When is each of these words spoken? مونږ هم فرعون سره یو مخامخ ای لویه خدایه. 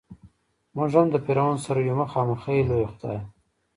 مونږ 0.75 0.91
هم 0.97 1.07
فرعون 1.25 1.57
سره 1.65 1.79
یو 1.81 1.95
مخامخ 2.03 2.41
ای 2.51 2.61
لویه 2.69 2.87
خدایه. 2.93 3.21